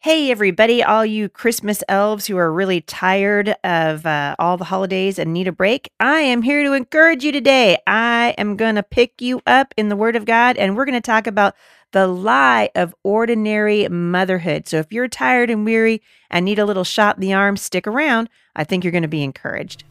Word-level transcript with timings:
Hey, 0.00 0.30
everybody, 0.30 0.80
all 0.80 1.04
you 1.04 1.28
Christmas 1.28 1.82
elves 1.88 2.28
who 2.28 2.36
are 2.36 2.52
really 2.52 2.80
tired 2.80 3.56
of 3.64 4.06
uh, 4.06 4.36
all 4.38 4.56
the 4.56 4.66
holidays 4.66 5.18
and 5.18 5.32
need 5.32 5.48
a 5.48 5.52
break, 5.52 5.90
I 5.98 6.20
am 6.20 6.42
here 6.42 6.62
to 6.62 6.72
encourage 6.72 7.24
you 7.24 7.32
today. 7.32 7.78
I 7.84 8.32
am 8.38 8.56
going 8.56 8.76
to 8.76 8.84
pick 8.84 9.20
you 9.20 9.42
up 9.44 9.74
in 9.76 9.88
the 9.88 9.96
Word 9.96 10.14
of 10.14 10.24
God, 10.24 10.56
and 10.56 10.76
we're 10.76 10.84
going 10.84 10.94
to 10.94 11.00
talk 11.00 11.26
about 11.26 11.56
the 11.90 12.06
lie 12.06 12.70
of 12.76 12.94
ordinary 13.02 13.88
motherhood. 13.88 14.68
So 14.68 14.76
if 14.76 14.92
you're 14.92 15.08
tired 15.08 15.50
and 15.50 15.64
weary 15.64 16.00
and 16.30 16.44
need 16.44 16.60
a 16.60 16.64
little 16.64 16.84
shot 16.84 17.16
in 17.16 17.20
the 17.20 17.32
arm, 17.32 17.56
stick 17.56 17.88
around. 17.88 18.28
I 18.54 18.62
think 18.62 18.84
you're 18.84 18.92
going 18.92 19.02
to 19.02 19.08
be 19.08 19.24
encouraged. 19.24 19.82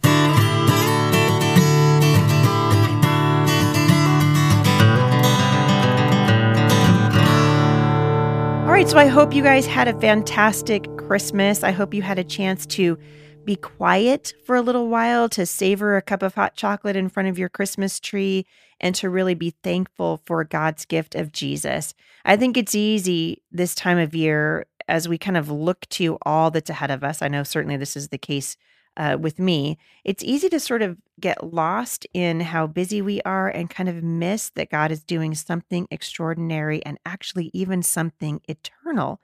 Right, 8.78 8.88
so 8.88 9.00
I 9.00 9.08
hope 9.08 9.34
you 9.34 9.42
guys 9.42 9.66
had 9.66 9.88
a 9.88 10.00
fantastic 10.00 10.86
Christmas. 10.98 11.64
I 11.64 11.72
hope 11.72 11.96
you 11.96 12.04
had 12.04 12.20
a 12.20 12.24
chance 12.24 12.64
to 12.68 12.96
be 13.44 13.56
quiet 13.56 14.36
for 14.46 14.56
a 14.56 14.62
little 14.62 14.88
while, 14.88 15.28
to 15.30 15.48
savor 15.48 15.98
a 15.98 16.02
cup 16.04 16.22
of 16.22 16.36
hot 16.36 16.56
chocolate 16.56 16.96
in 16.96 17.10
front 17.10 17.28
of 17.28 17.40
your 17.40 17.50
Christmas 17.50 18.00
tree, 18.00 18.46
and 18.80 18.94
to 18.94 19.10
really 19.10 19.34
be 19.34 19.50
thankful 19.64 20.22
for 20.28 20.44
God's 20.44 20.86
gift 20.86 21.16
of 21.16 21.32
Jesus. 21.32 21.96
I 22.24 22.38
think 22.38 22.56
it's 22.56 22.76
easy 22.76 23.42
this 23.52 23.74
time 23.74 23.98
of 23.98 24.14
year 24.14 24.68
as 24.88 25.10
we 25.10 25.18
kind 25.18 25.38
of 25.38 25.50
look 25.50 25.90
to 25.90 26.20
all 26.22 26.52
that's 26.52 26.70
ahead 26.70 26.92
of 26.92 27.04
us. 27.04 27.24
I 27.24 27.30
know 27.30 27.42
certainly 27.42 27.78
this 27.78 27.98
is 27.98 28.10
the 28.10 28.20
case 28.20 28.58
uh, 28.98 29.18
with 29.20 29.40
me, 29.40 29.78
it's 30.04 30.24
easy 30.24 30.50
to 30.50 30.60
sort 30.60 30.82
of 30.82 30.98
get 31.20 31.54
lost 31.54 32.06
in 32.14 32.40
how 32.40 32.68
busy 32.68 33.02
we 33.02 33.22
are 33.22 33.48
and 33.48 33.70
kind 33.70 33.88
of 33.88 34.04
miss 34.04 34.50
that 34.52 34.72
God 34.72 34.92
is 34.92 35.04
doing 35.04 35.36
something 35.36 35.88
extraordinary 35.92 36.84
and 36.86 36.98
actually 37.06 37.52
even 37.54 37.82
something 37.84 38.42
eternal 38.50 39.22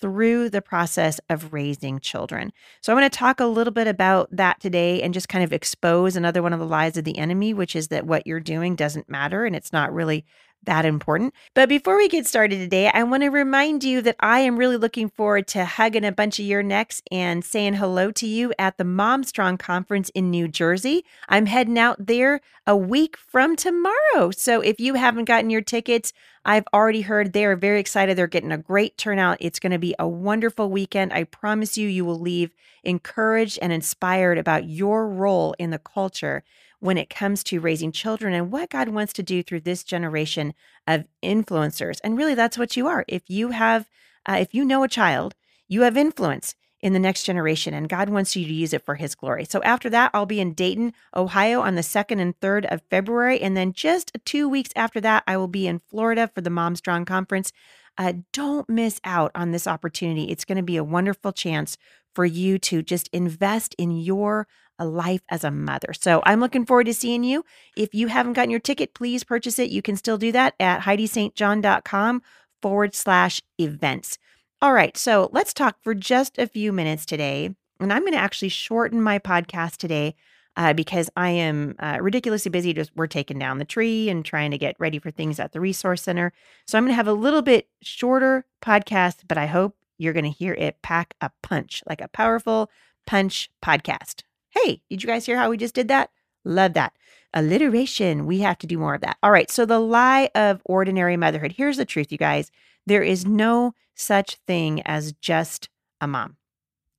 through 0.00 0.48
the 0.48 0.62
process 0.62 1.20
of 1.28 1.52
raising 1.52 2.00
children. 2.00 2.52
So, 2.80 2.92
I'm 2.92 2.98
going 2.98 3.10
to 3.10 3.18
talk 3.18 3.38
a 3.38 3.44
little 3.44 3.72
bit 3.72 3.86
about 3.86 4.28
that 4.34 4.58
today 4.58 5.02
and 5.02 5.12
just 5.12 5.28
kind 5.28 5.44
of 5.44 5.52
expose 5.52 6.16
another 6.16 6.42
one 6.42 6.54
of 6.54 6.58
the 6.58 6.66
lies 6.66 6.96
of 6.96 7.04
the 7.04 7.18
enemy, 7.18 7.52
which 7.52 7.76
is 7.76 7.88
that 7.88 8.06
what 8.06 8.26
you're 8.26 8.40
doing 8.40 8.74
doesn't 8.74 9.10
matter 9.10 9.44
and 9.44 9.54
it's 9.54 9.72
not 9.72 9.92
really 9.92 10.24
that 10.64 10.84
important. 10.84 11.34
But 11.54 11.68
before 11.68 11.96
we 11.96 12.08
get 12.08 12.26
started 12.26 12.58
today, 12.58 12.90
I 12.92 13.02
want 13.02 13.22
to 13.22 13.28
remind 13.28 13.82
you 13.84 14.02
that 14.02 14.16
I 14.20 14.40
am 14.40 14.56
really 14.56 14.76
looking 14.76 15.08
forward 15.08 15.46
to 15.48 15.64
hugging 15.64 16.04
a 16.04 16.12
bunch 16.12 16.38
of 16.38 16.44
your 16.44 16.62
necks 16.62 17.02
and 17.10 17.44
saying 17.44 17.74
hello 17.74 18.10
to 18.12 18.26
you 18.26 18.52
at 18.58 18.76
the 18.76 18.84
Mom 18.84 19.24
Strong 19.24 19.58
Conference 19.58 20.10
in 20.10 20.30
New 20.30 20.48
Jersey. 20.48 21.04
I'm 21.28 21.46
heading 21.46 21.78
out 21.78 22.06
there 22.06 22.40
a 22.66 22.76
week 22.76 23.16
from 23.16 23.56
tomorrow. 23.56 24.30
So 24.32 24.60
if 24.60 24.78
you 24.80 24.94
haven't 24.94 25.24
gotten 25.24 25.50
your 25.50 25.62
tickets, 25.62 26.12
I've 26.44 26.66
already 26.72 27.02
heard 27.02 27.32
they 27.32 27.44
are 27.44 27.56
very 27.56 27.80
excited. 27.80 28.16
They're 28.16 28.26
getting 28.26 28.52
a 28.52 28.58
great 28.58 28.96
turnout. 28.96 29.38
It's 29.40 29.58
going 29.58 29.72
to 29.72 29.78
be 29.78 29.94
a 29.98 30.08
wonderful 30.08 30.70
weekend. 30.70 31.12
I 31.12 31.24
promise 31.24 31.76
you, 31.76 31.88
you 31.88 32.04
will 32.04 32.18
leave 32.18 32.54
encouraged 32.82 33.58
and 33.60 33.72
inspired 33.72 34.38
about 34.38 34.68
your 34.68 35.08
role 35.08 35.54
in 35.58 35.70
the 35.70 35.78
culture 35.78 36.42
when 36.80 36.98
it 36.98 37.10
comes 37.10 37.44
to 37.44 37.60
raising 37.60 37.92
children 37.92 38.34
and 38.34 38.50
what 38.50 38.70
God 38.70 38.88
wants 38.88 39.12
to 39.14 39.22
do 39.22 39.42
through 39.42 39.60
this 39.60 39.84
generation 39.84 40.54
of 40.86 41.04
influencers. 41.22 41.98
And 42.02 42.16
really, 42.16 42.34
that's 42.34 42.58
what 42.58 42.76
you 42.76 42.86
are. 42.86 43.04
If 43.06 43.22
you 43.28 43.50
have, 43.50 43.88
uh, 44.26 44.38
if 44.40 44.54
you 44.54 44.64
know 44.64 44.82
a 44.82 44.88
child, 44.88 45.34
you 45.68 45.82
have 45.82 45.96
influence 45.96 46.54
in 46.80 46.94
the 46.94 46.98
next 46.98 47.24
generation, 47.24 47.74
and 47.74 47.88
God 47.90 48.08
wants 48.08 48.34
you 48.34 48.46
to 48.46 48.52
use 48.52 48.72
it 48.72 48.84
for 48.84 48.94
His 48.94 49.14
glory. 49.14 49.44
So 49.44 49.62
after 49.62 49.90
that, 49.90 50.10
I'll 50.14 50.26
be 50.26 50.40
in 50.40 50.54
Dayton, 50.54 50.94
Ohio 51.14 51.60
on 51.60 51.74
the 51.74 51.82
2nd 51.82 52.20
and 52.20 52.38
3rd 52.40 52.72
of 52.72 52.82
February. 52.88 53.40
And 53.40 53.56
then 53.56 53.74
just 53.74 54.16
two 54.24 54.48
weeks 54.48 54.70
after 54.74 55.00
that, 55.02 55.22
I 55.26 55.36
will 55.36 55.48
be 55.48 55.66
in 55.66 55.78
Florida 55.78 56.30
for 56.34 56.40
the 56.40 56.50
Mom 56.50 56.76
Strong 56.76 57.04
Conference. 57.04 57.52
Uh, 57.98 58.14
don't 58.32 58.68
miss 58.68 58.98
out 59.04 59.30
on 59.34 59.50
this 59.50 59.66
opportunity. 59.66 60.30
It's 60.30 60.46
going 60.46 60.56
to 60.56 60.62
be 60.62 60.78
a 60.78 60.84
wonderful 60.84 61.32
chance 61.32 61.76
for 62.14 62.24
you 62.24 62.58
to 62.58 62.82
just 62.82 63.08
invest 63.12 63.74
in 63.76 63.90
your 63.90 64.48
a 64.80 64.86
life 64.86 65.20
as 65.28 65.44
a 65.44 65.50
mother. 65.50 65.92
So 65.92 66.22
I'm 66.24 66.40
looking 66.40 66.66
forward 66.66 66.86
to 66.86 66.94
seeing 66.94 67.22
you. 67.22 67.44
If 67.76 67.94
you 67.94 68.08
haven't 68.08 68.32
gotten 68.32 68.50
your 68.50 68.58
ticket, 68.58 68.94
please 68.94 69.22
purchase 69.22 69.58
it. 69.60 69.70
You 69.70 69.82
can 69.82 69.96
still 69.96 70.18
do 70.18 70.32
that 70.32 70.54
at 70.58 70.80
HeidiSt.John.com 70.80 72.22
forward 72.60 72.94
slash 72.94 73.40
events. 73.58 74.18
All 74.62 74.72
right, 74.72 74.96
so 74.96 75.30
let's 75.32 75.54
talk 75.54 75.76
for 75.82 75.94
just 75.94 76.38
a 76.38 76.46
few 76.46 76.72
minutes 76.72 77.06
today. 77.06 77.54
And 77.78 77.92
I'm 77.92 78.02
going 78.02 78.12
to 78.12 78.18
actually 78.18 78.50
shorten 78.50 79.00
my 79.00 79.18
podcast 79.18 79.76
today 79.76 80.14
uh, 80.56 80.72
because 80.74 81.08
I 81.16 81.30
am 81.30 81.76
uh, 81.78 81.98
ridiculously 82.00 82.50
busy. 82.50 82.74
Just 82.74 82.90
we're 82.94 83.06
taking 83.06 83.38
down 83.38 83.58
the 83.58 83.64
tree 83.64 84.10
and 84.10 84.24
trying 84.24 84.50
to 84.50 84.58
get 84.58 84.76
ready 84.78 84.98
for 84.98 85.10
things 85.10 85.40
at 85.40 85.52
the 85.52 85.60
resource 85.60 86.02
center. 86.02 86.32
So 86.66 86.76
I'm 86.76 86.84
going 86.84 86.92
to 86.92 86.96
have 86.96 87.08
a 87.08 87.12
little 87.12 87.42
bit 87.42 87.68
shorter 87.82 88.44
podcast, 88.60 89.20
but 89.28 89.38
I 89.38 89.46
hope 89.46 89.76
you're 89.96 90.12
going 90.12 90.24
to 90.24 90.30
hear 90.30 90.54
it 90.54 90.82
pack 90.82 91.14
a 91.20 91.30
punch, 91.42 91.82
like 91.88 92.00
a 92.00 92.08
powerful 92.08 92.70
punch 93.06 93.50
podcast. 93.62 94.22
Hey, 94.50 94.82
did 94.90 95.02
you 95.02 95.06
guys 95.06 95.26
hear 95.26 95.36
how 95.36 95.50
we 95.50 95.56
just 95.56 95.74
did 95.74 95.88
that? 95.88 96.10
Love 96.44 96.74
that. 96.74 96.92
Alliteration. 97.32 98.26
We 98.26 98.40
have 98.40 98.58
to 98.58 98.66
do 98.66 98.78
more 98.78 98.94
of 98.94 99.00
that. 99.02 99.18
All 99.22 99.30
right. 99.30 99.50
So, 99.50 99.64
the 99.64 99.78
lie 99.78 100.30
of 100.34 100.62
ordinary 100.64 101.16
motherhood. 101.16 101.52
Here's 101.52 101.76
the 101.76 101.84
truth, 101.84 102.10
you 102.10 102.18
guys 102.18 102.50
there 102.86 103.02
is 103.02 103.26
no 103.26 103.74
such 103.94 104.36
thing 104.46 104.82
as 104.82 105.12
just 105.12 105.68
a 106.00 106.06
mom. 106.06 106.36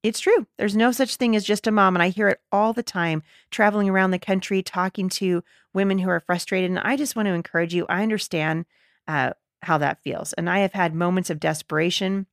It's 0.03 0.19
true. 0.19 0.47
There's 0.57 0.75
no 0.75 0.91
such 0.91 1.15
thing 1.15 1.35
as 1.35 1.43
just 1.43 1.67
a 1.67 1.71
mom. 1.71 1.95
And 1.95 2.01
I 2.01 2.09
hear 2.09 2.27
it 2.29 2.39
all 2.51 2.73
the 2.73 2.83
time 2.83 3.23
traveling 3.51 3.89
around 3.89 4.11
the 4.11 4.19
country, 4.19 4.63
talking 4.63 5.09
to 5.09 5.43
women 5.73 5.99
who 5.99 6.09
are 6.09 6.19
frustrated. 6.19 6.69
And 6.69 6.79
I 6.79 6.95
just 6.97 7.15
want 7.15 7.27
to 7.27 7.33
encourage 7.33 7.73
you. 7.73 7.85
I 7.87 8.01
understand 8.01 8.65
uh, 9.07 9.33
how 9.63 9.77
that 9.77 10.01
feels. 10.01 10.33
And 10.33 10.49
I 10.49 10.59
have 10.59 10.73
had 10.73 10.95
moments 10.95 11.29
of 11.29 11.39
desperation 11.39 12.25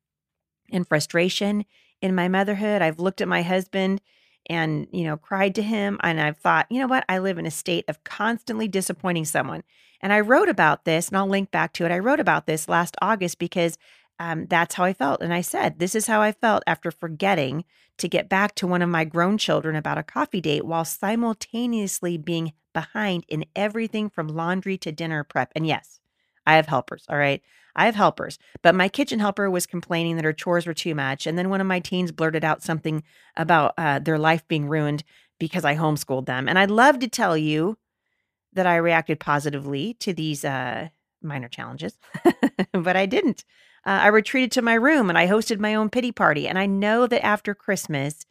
and 0.71 0.89
frustration 0.89 1.65
in 2.00 2.15
my 2.15 2.29
motherhood. 2.29 2.81
I've 2.81 3.00
looked 3.00 3.21
at 3.21 3.29
my 3.29 3.43
husband 3.43 4.00
and, 4.48 4.86
you 4.92 5.04
know, 5.04 5.16
cried 5.16 5.54
to 5.56 5.62
him. 5.62 5.98
And 6.03 6.20
I've 6.20 6.38
thought, 6.38 6.66
you 6.70 6.81
know 6.81 6.86
what? 6.86 7.04
I 7.09 7.19
live 7.19 7.38
in 7.38 7.47
a 7.47 7.50
state 7.50 7.84
of 7.88 8.04
constantly 8.04 8.69
disappointing 8.69 9.25
someone. 9.25 9.62
And 10.00 10.12
I 10.12 10.20
wrote 10.20 10.48
about 10.48 10.84
this, 10.84 11.09
and 11.09 11.16
I'll 11.16 11.28
link 11.28 11.50
back 11.50 11.72
to 11.75 11.84
it. 11.84 11.91
I 11.91 11.98
wrote 11.98 12.20
about 12.20 12.47
this 12.47 12.69
last 12.69 12.97
August 13.03 13.38
because 13.38 13.76
um, 14.20 14.47
that's 14.47 14.75
how 14.75 14.84
I 14.84 14.92
felt. 14.92 15.22
And 15.22 15.32
I 15.34 15.41
said, 15.41 15.78
this 15.78 15.94
is 15.94 16.06
how 16.06 16.20
I 16.20 16.32
felt 16.32 16.62
after 16.66 16.91
forgetting 16.91 17.64
to 17.98 18.08
get 18.08 18.28
back 18.28 18.54
to 18.56 18.66
one 18.66 18.82
of 18.82 18.88
my 18.88 19.04
grown 19.04 19.38
children 19.38 19.76
about 19.76 19.98
a 19.98 20.03
coffee 20.03 20.41
date 20.41 20.64
while 20.64 20.84
simultaneously 20.84 22.16
being 22.16 22.53
behind 22.72 23.25
in 23.28 23.44
everything 23.56 24.08
from 24.08 24.28
laundry 24.28 24.78
to 24.78 24.92
dinner 24.92 25.25
prep. 25.25 25.53
And 25.54 25.66
yes, 25.66 26.00
I 26.48 26.56
have 26.56 26.66
helpers. 26.66 27.04
All 27.10 27.19
right. 27.19 27.42
I 27.76 27.84
have 27.84 27.94
helpers, 27.94 28.38
but 28.62 28.75
my 28.75 28.88
kitchen 28.88 29.20
helper 29.20 29.50
was 29.50 29.66
complaining 29.66 30.16
that 30.16 30.25
her 30.25 30.32
chores 30.32 30.66
were 30.66 30.75
too 30.75 30.94
much. 30.94 31.26
And 31.26 31.38
then 31.38 31.50
one 31.50 31.60
of 31.60 31.66
my 31.66 31.78
teens 31.78 32.10
blurted 32.10 32.42
out 32.42 32.62
something 32.62 33.04
about 33.36 33.75
uh, 33.76 33.98
their 34.00 34.19
life 34.19 34.48
being 34.48 34.66
ruined 34.66 35.04
because 35.38 35.64
I 35.64 35.76
homeschooled 35.76 36.26
them. 36.26 36.48
And 36.48 36.58
I'd 36.58 36.70
love 36.70 36.98
to 37.00 37.08
tell 37.08 37.37
you 37.37 37.76
that 38.54 38.66
I 38.66 38.76
reacted 38.76 39.20
positively 39.20 39.94
to 40.00 40.12
these 40.12 40.44
uh, 40.44 40.88
minor 41.23 41.49
challenges, 41.49 41.99
but 42.73 42.96
I 42.96 43.06
didn't. 43.06 43.44
Uh, 43.87 44.00
I 44.02 44.06
retreated 44.08 44.50
to 44.52 44.62
my 44.62 44.75
room 44.75 45.08
and 45.08 45.19
I 45.19 45.28
hosted 45.28 45.61
my 45.61 45.75
own 45.75 45.90
pity 45.90 46.11
party. 46.11 46.49
And 46.49 46.58
I 46.58 46.67
know 46.67 47.06
that 47.06 47.25
after 47.25 47.55
Christmas, 47.55 48.25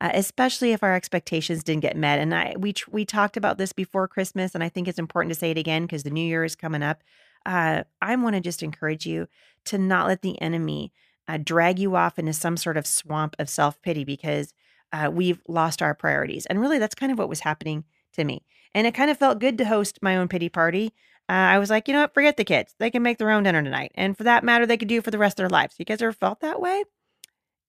uh, 0.00 0.10
especially 0.14 0.72
if 0.72 0.82
our 0.82 0.94
expectations 0.94 1.62
didn't 1.62 1.82
get 1.82 1.96
met, 1.96 2.18
and 2.18 2.34
I 2.34 2.54
we 2.58 2.74
we 2.90 3.04
talked 3.04 3.36
about 3.36 3.58
this 3.58 3.72
before 3.72 4.08
Christmas, 4.08 4.54
and 4.54 4.64
I 4.64 4.68
think 4.68 4.88
it's 4.88 4.98
important 4.98 5.32
to 5.32 5.38
say 5.38 5.50
it 5.50 5.58
again 5.58 5.82
because 5.82 6.02
the 6.02 6.10
New 6.10 6.24
Year 6.26 6.44
is 6.44 6.56
coming 6.56 6.82
up 6.82 7.02
uh, 7.46 7.84
I 8.00 8.16
want 8.16 8.34
to 8.34 8.40
just 8.40 8.62
encourage 8.62 9.06
you 9.06 9.28
to 9.66 9.78
not 9.78 10.06
let 10.06 10.22
the 10.22 10.40
enemy 10.40 10.92
uh, 11.26 11.38
drag 11.38 11.78
you 11.78 11.96
off 11.96 12.18
into 12.18 12.32
some 12.32 12.56
sort 12.56 12.76
of 12.76 12.86
swamp 12.86 13.36
of 13.38 13.48
self 13.48 13.80
pity 13.82 14.04
because 14.04 14.52
uh, 14.92 15.10
we've 15.12 15.40
lost 15.48 15.82
our 15.82 15.94
priorities. 15.94 16.46
And 16.46 16.60
really, 16.60 16.78
that's 16.78 16.94
kind 16.94 17.10
of 17.10 17.18
what 17.18 17.28
was 17.28 17.40
happening 17.40 17.84
to 18.14 18.24
me. 18.24 18.44
And 18.74 18.86
it 18.86 18.94
kind 18.94 19.10
of 19.10 19.18
felt 19.18 19.38
good 19.38 19.58
to 19.58 19.64
host 19.64 19.98
my 20.02 20.16
own 20.16 20.28
pity 20.28 20.48
party. 20.48 20.92
Uh, 21.28 21.32
I 21.32 21.58
was 21.58 21.70
like, 21.70 21.88
you 21.88 21.94
know 21.94 22.02
what? 22.02 22.14
Forget 22.14 22.36
the 22.36 22.44
kids. 22.44 22.74
They 22.78 22.90
can 22.90 23.02
make 23.02 23.18
their 23.18 23.30
own 23.30 23.44
dinner 23.44 23.62
tonight. 23.62 23.92
And 23.94 24.16
for 24.16 24.24
that 24.24 24.44
matter, 24.44 24.66
they 24.66 24.76
could 24.76 24.88
do 24.88 25.00
for 25.00 25.10
the 25.10 25.18
rest 25.18 25.34
of 25.34 25.42
their 25.44 25.48
lives. 25.48 25.76
You 25.78 25.84
guys 25.84 26.02
ever 26.02 26.12
felt 26.12 26.40
that 26.40 26.60
way? 26.60 26.84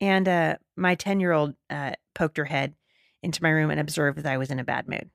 And 0.01 0.27
uh, 0.27 0.57
my 0.75 0.95
10 0.95 1.19
year 1.19 1.31
old 1.31 1.55
uh, 1.69 1.93
poked 2.13 2.37
her 2.37 2.45
head 2.45 2.75
into 3.23 3.41
my 3.41 3.49
room 3.49 3.71
and 3.71 3.79
observed 3.79 4.19
that 4.19 4.31
I 4.31 4.37
was 4.37 4.51
in 4.51 4.59
a 4.59 4.63
bad 4.63 4.87
mood. 4.87 5.09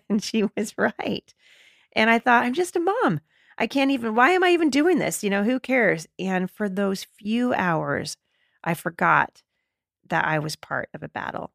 and 0.08 0.22
she 0.22 0.44
was 0.56 0.74
right. 0.78 1.32
And 1.94 2.08
I 2.08 2.18
thought, 2.18 2.44
I'm 2.44 2.54
just 2.54 2.76
a 2.76 2.80
mom. 2.80 3.20
I 3.58 3.66
can't 3.66 3.90
even, 3.90 4.14
why 4.14 4.30
am 4.30 4.44
I 4.44 4.50
even 4.50 4.70
doing 4.70 4.98
this? 4.98 5.24
You 5.24 5.30
know, 5.30 5.44
who 5.44 5.58
cares? 5.58 6.06
And 6.18 6.50
for 6.50 6.68
those 6.68 7.04
few 7.18 7.54
hours, 7.54 8.16
I 8.62 8.74
forgot 8.74 9.42
that 10.08 10.24
I 10.24 10.38
was 10.38 10.56
part 10.56 10.88
of 10.94 11.02
a 11.02 11.08
battle. 11.08 11.52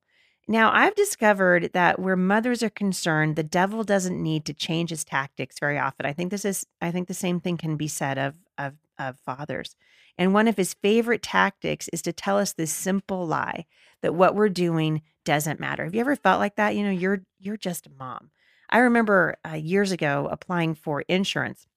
Now, 0.48 0.72
I've 0.74 0.96
discovered 0.96 1.72
that 1.74 2.00
where 2.00 2.16
mothers 2.16 2.64
are 2.64 2.70
concerned, 2.70 3.36
the 3.36 3.44
devil 3.44 3.84
doesn't 3.84 4.22
need 4.22 4.46
to 4.46 4.54
change 4.54 4.90
his 4.90 5.04
tactics 5.04 5.60
very 5.60 5.78
often. 5.78 6.06
I 6.06 6.14
think 6.14 6.32
this 6.32 6.44
is 6.44 6.66
I 6.82 6.92
think 6.92 7.08
the 7.08 7.14
same 7.14 7.40
thing 7.40 7.58
can 7.58 7.78
be 7.78 7.88
said 7.88 8.18
of 8.18 8.36
of 8.58 8.74
of 8.98 9.20
fathers. 9.20 9.76
And 10.18 10.34
one 10.34 10.48
of 10.48 10.58
his 10.58 10.74
favorite 10.74 11.22
tactics 11.22 11.88
is 11.94 12.02
to 12.02 12.12
tell 12.12 12.38
us 12.38 12.54
this 12.54 12.72
simple 12.72 13.26
lie 13.26 13.66
that 14.02 14.16
what 14.16 14.36
we're 14.36 14.50
doing 14.50 15.04
doesn't 15.24 15.60
matter. 15.60 15.84
Have 15.86 15.96
you 15.96 16.02
ever 16.02 16.16
felt 16.16 16.40
like 16.40 16.56
that? 16.56 16.76
You 16.76 16.84
know, 16.84 16.92
you're 16.92 17.22
you're 17.40 17.58
just 17.58 17.88
a 17.88 17.92
mom. 17.98 18.32
I 18.70 18.80
remember 18.80 19.38
uh, 19.48 19.54
years 19.54 19.92
ago 19.92 20.28
applying 20.32 20.76
for 20.76 21.02
insurance 21.02 21.68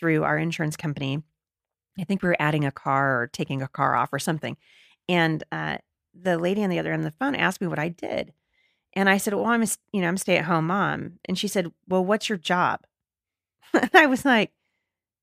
through 0.00 0.24
our 0.24 0.38
insurance 0.38 0.76
company. 0.76 1.22
I 1.98 2.04
think 2.04 2.22
we 2.22 2.28
were 2.28 2.36
adding 2.40 2.64
a 2.64 2.72
car 2.72 3.20
or 3.20 3.26
taking 3.28 3.60
a 3.60 3.68
car 3.68 3.94
off 3.94 4.12
or 4.12 4.18
something. 4.18 4.56
And 5.08 5.44
uh, 5.52 5.78
the 6.14 6.38
lady 6.38 6.64
on 6.64 6.70
the 6.70 6.78
other 6.78 6.92
end 6.92 7.04
of 7.04 7.12
the 7.12 7.18
phone 7.18 7.34
asked 7.34 7.60
me 7.60 7.66
what 7.66 7.78
I 7.78 7.88
did. 7.90 8.32
And 8.94 9.08
I 9.08 9.18
said, 9.18 9.34
"Well, 9.34 9.46
I'm 9.46 9.62
a, 9.62 9.66
you 9.92 10.00
know, 10.00 10.08
I'm 10.08 10.14
a 10.16 10.18
stay-at-home 10.18 10.66
mom." 10.66 11.18
And 11.26 11.38
she 11.38 11.46
said, 11.46 11.70
"Well, 11.86 12.04
what's 12.04 12.28
your 12.28 12.38
job?" 12.38 12.80
and 13.74 13.90
I 13.94 14.06
was 14.06 14.24
like, 14.24 14.50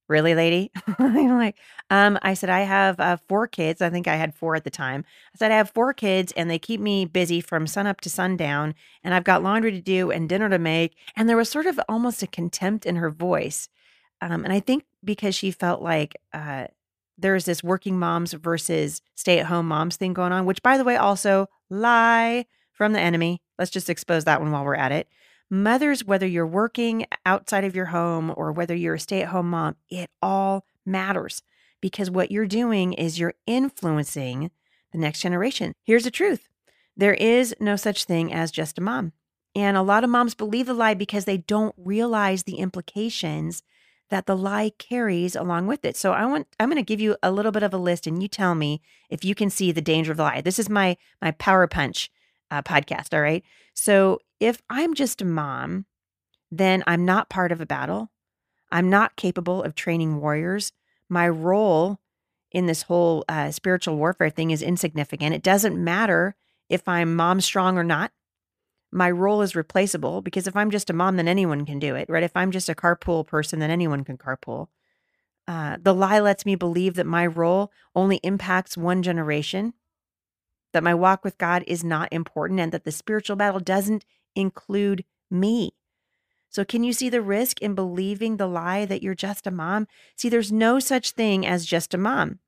"Really, 0.07 0.35
lady?" 0.35 0.71
I'm 0.99 1.37
like, 1.37 1.57
um, 1.89 2.17
I 2.21 2.33
said, 2.33 2.49
"I 2.49 2.61
have 2.61 2.99
uh, 2.99 3.17
four 3.27 3.47
kids. 3.47 3.81
I 3.81 3.89
think 3.89 4.07
I 4.07 4.15
had 4.15 4.35
four 4.35 4.55
at 4.55 4.63
the 4.63 4.69
time." 4.69 5.03
I 5.33 5.37
said, 5.37 5.51
"I 5.51 5.57
have 5.57 5.71
four 5.71 5.93
kids, 5.93 6.31
and 6.37 6.49
they 6.49 6.59
keep 6.59 6.79
me 6.79 7.05
busy 7.05 7.41
from 7.41 7.67
sun 7.67 7.87
up 7.87 7.99
to 8.01 8.09
sundown. 8.09 8.73
And 9.03 9.13
I've 9.13 9.25
got 9.25 9.43
laundry 9.43 9.71
to 9.71 9.81
do 9.81 10.11
and 10.11 10.29
dinner 10.29 10.49
to 10.49 10.59
make." 10.59 10.95
And 11.15 11.27
there 11.27 11.37
was 11.37 11.49
sort 11.49 11.65
of 11.65 11.79
almost 11.89 12.23
a 12.23 12.27
contempt 12.27 12.85
in 12.85 12.95
her 12.97 13.09
voice, 13.09 13.69
um, 14.21 14.43
and 14.43 14.53
I 14.53 14.59
think 14.59 14.85
because 15.03 15.35
she 15.35 15.51
felt 15.51 15.81
like 15.81 16.15
uh, 16.33 16.67
there's 17.17 17.45
this 17.45 17.63
working 17.63 17.97
moms 17.99 18.33
versus 18.33 19.01
stay 19.15 19.39
at 19.39 19.47
home 19.47 19.67
moms 19.67 19.95
thing 19.95 20.13
going 20.13 20.31
on, 20.31 20.45
which, 20.45 20.63
by 20.63 20.77
the 20.77 20.83
way, 20.83 20.95
also 20.95 21.47
lie 21.69 22.45
from 22.71 22.93
the 22.93 22.99
enemy. 22.99 23.41
Let's 23.57 23.71
just 23.71 23.89
expose 23.89 24.25
that 24.25 24.41
one 24.41 24.51
while 24.51 24.63
we're 24.63 24.75
at 24.75 24.91
it. 24.91 25.07
Mothers, 25.49 26.03
whether 26.03 26.27
you're 26.27 26.45
working 26.45 27.05
outside 27.25 27.63
of 27.63 27.75
your 27.75 27.85
home 27.85 28.33
or 28.35 28.51
whether 28.51 28.75
you're 28.75 28.95
a 28.95 28.99
stay 28.99 29.21
at 29.21 29.29
home 29.29 29.49
mom, 29.49 29.75
it 29.89 30.09
all 30.21 30.65
matters 30.85 31.41
because 31.81 32.11
what 32.11 32.31
you're 32.31 32.47
doing 32.47 32.93
is 32.93 33.19
you're 33.19 33.35
influencing 33.45 34.51
the 34.91 34.97
next 34.97 35.21
generation. 35.21 35.73
Here's 35.83 36.03
the 36.03 36.11
truth 36.11 36.47
there 36.95 37.13
is 37.13 37.55
no 37.59 37.75
such 37.75 38.05
thing 38.05 38.33
as 38.33 38.51
just 38.51 38.77
a 38.77 38.81
mom. 38.81 39.13
And 39.55 39.77
a 39.77 39.81
lot 39.81 40.03
of 40.03 40.09
moms 40.09 40.35
believe 40.35 40.65
the 40.65 40.73
lie 40.73 40.93
because 40.93 41.25
they 41.25 41.37
don't 41.37 41.75
realize 41.77 42.43
the 42.43 42.57
implications 42.57 43.63
that 44.09 44.25
the 44.25 44.37
lie 44.37 44.71
carries 44.77 45.35
along 45.35 45.67
with 45.67 45.83
it. 45.83 45.97
So 45.97 46.13
I 46.13 46.25
want 46.25 46.47
I'm 46.59 46.69
going 46.69 46.77
to 46.77 46.87
give 46.87 47.01
you 47.01 47.17
a 47.21 47.31
little 47.31 47.51
bit 47.51 47.63
of 47.63 47.73
a 47.73 47.77
list 47.77 48.07
and 48.07 48.21
you 48.21 48.27
tell 48.27 48.55
me 48.55 48.81
if 49.09 49.25
you 49.25 49.35
can 49.35 49.49
see 49.49 49.71
the 49.71 49.81
danger 49.81 50.11
of 50.11 50.17
the 50.17 50.23
lie. 50.23 50.41
This 50.41 50.59
is 50.59 50.69
my 50.69 50.97
my 51.21 51.31
power 51.31 51.67
punch 51.67 52.09
uh, 52.49 52.61
podcast, 52.61 53.13
all 53.13 53.21
right? 53.21 53.43
So 53.73 54.19
if 54.39 54.61
I'm 54.69 54.93
just 54.93 55.21
a 55.21 55.25
mom, 55.25 55.85
then 56.51 56.83
I'm 56.87 57.05
not 57.05 57.29
part 57.29 57.51
of 57.51 57.61
a 57.61 57.65
battle. 57.65 58.11
I'm 58.71 58.89
not 58.89 59.15
capable 59.15 59.63
of 59.63 59.75
training 59.75 60.19
warriors. 60.19 60.71
My 61.09 61.27
role 61.27 61.99
in 62.51 62.65
this 62.65 62.83
whole 62.83 63.25
uh, 63.27 63.51
spiritual 63.51 63.97
warfare 63.97 64.29
thing 64.29 64.51
is 64.51 64.61
insignificant. 64.61 65.35
It 65.35 65.43
doesn't 65.43 65.81
matter 65.81 66.35
if 66.69 66.87
I'm 66.87 67.15
mom 67.15 67.41
strong 67.41 67.77
or 67.77 67.83
not 67.83 68.11
my 68.91 69.11
role 69.11 69.41
is 69.41 69.55
replaceable 69.55 70.21
because 70.21 70.47
if 70.47 70.55
I'm 70.55 70.71
just 70.71 70.89
a 70.89 70.93
mom, 70.93 71.17
then 71.17 71.27
anyone 71.27 71.65
can 71.65 71.79
do 71.79 71.95
it, 71.95 72.09
right? 72.09 72.23
If 72.23 72.35
I'm 72.35 72.51
just 72.51 72.69
a 72.69 72.75
carpool 72.75 73.25
person, 73.25 73.59
then 73.59 73.71
anyone 73.71 74.03
can 74.03 74.17
carpool. 74.17 74.67
Uh, 75.47 75.77
the 75.81 75.93
lie 75.93 76.19
lets 76.19 76.45
me 76.45 76.55
believe 76.55 76.95
that 76.95 77.05
my 77.05 77.25
role 77.25 77.71
only 77.95 78.17
impacts 78.17 78.77
one 78.77 79.01
generation, 79.01 79.73
that 80.73 80.83
my 80.83 80.93
walk 80.93 81.23
with 81.23 81.37
God 81.37 81.63
is 81.67 81.83
not 81.83 82.11
important, 82.11 82.59
and 82.59 82.71
that 82.71 82.83
the 82.83 82.91
spiritual 82.91 83.35
battle 83.35 83.61
doesn't 83.61 84.05
include 84.35 85.05
me. 85.31 85.71
So, 86.49 86.65
can 86.65 86.83
you 86.83 86.93
see 86.93 87.09
the 87.09 87.21
risk 87.21 87.61
in 87.61 87.75
believing 87.75 88.37
the 88.37 88.47
lie 88.47 88.85
that 88.85 89.01
you're 89.01 89.15
just 89.15 89.47
a 89.47 89.51
mom? 89.51 89.87
See, 90.15 90.29
there's 90.29 90.51
no 90.51 90.79
such 90.79 91.11
thing 91.11 91.45
as 91.45 91.65
just 91.65 91.93
a 91.93 91.97
mom. 91.97 92.39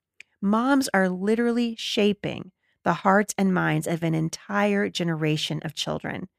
Moms 0.42 0.90
are 0.94 1.10
literally 1.10 1.76
shaping 1.78 2.52
the 2.84 2.94
hearts 2.94 3.34
and 3.38 3.54
minds 3.54 3.88
of 3.88 4.04
an 4.04 4.16
entire 4.16 4.90
generation 4.90 5.62
of 5.64 5.76
children. 5.76 6.30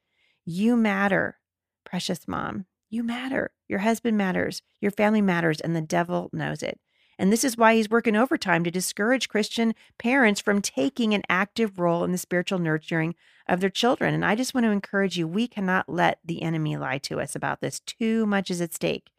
You 0.44 0.76
matter, 0.76 1.38
precious 1.84 2.26
mom. 2.26 2.66
You 2.88 3.04
matter. 3.04 3.52
Your 3.68 3.80
husband 3.80 4.18
matters. 4.18 4.62
Your 4.80 4.90
family 4.90 5.22
matters, 5.22 5.60
and 5.60 5.76
the 5.76 5.80
devil 5.80 6.28
knows 6.32 6.62
it. 6.62 6.80
And 7.20 7.30
this 7.30 7.44
is 7.44 7.56
why 7.56 7.74
he's 7.74 7.90
working 7.90 8.16
overtime 8.16 8.64
to 8.64 8.70
discourage 8.70 9.28
Christian 9.28 9.74
parents 9.98 10.40
from 10.40 10.62
taking 10.62 11.12
an 11.12 11.22
active 11.28 11.78
role 11.78 12.02
in 12.02 12.12
the 12.12 12.18
spiritual 12.18 12.58
nurturing 12.58 13.14
of 13.46 13.60
their 13.60 13.68
children. 13.68 14.14
And 14.14 14.24
I 14.24 14.34
just 14.34 14.54
want 14.54 14.64
to 14.64 14.70
encourage 14.70 15.18
you 15.18 15.28
we 15.28 15.46
cannot 15.46 15.88
let 15.88 16.18
the 16.24 16.40
enemy 16.40 16.78
lie 16.78 16.98
to 16.98 17.20
us 17.20 17.36
about 17.36 17.60
this. 17.60 17.78
Too 17.80 18.24
much 18.24 18.50
is 18.50 18.62
at 18.62 18.72
stake. 18.72 19.10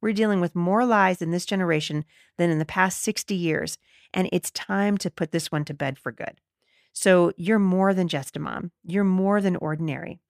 We're 0.00 0.12
dealing 0.12 0.40
with 0.40 0.54
more 0.54 0.86
lies 0.86 1.20
in 1.20 1.32
this 1.32 1.44
generation 1.44 2.04
than 2.38 2.50
in 2.50 2.58
the 2.58 2.64
past 2.64 3.02
60 3.02 3.34
years. 3.34 3.78
And 4.14 4.28
it's 4.32 4.50
time 4.52 4.96
to 4.98 5.10
put 5.10 5.32
this 5.32 5.50
one 5.50 5.64
to 5.66 5.74
bed 5.74 5.98
for 5.98 6.12
good. 6.12 6.40
So 6.92 7.32
you're 7.36 7.58
more 7.58 7.94
than 7.94 8.08
just 8.08 8.36
a 8.36 8.40
mom, 8.40 8.72
you're 8.84 9.04
more 9.04 9.40
than 9.40 9.56
ordinary. 9.56 10.20